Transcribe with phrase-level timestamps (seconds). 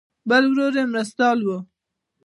[0.29, 1.49] بل ورور یې مرستیال و.